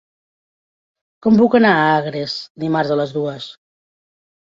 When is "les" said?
3.01-3.13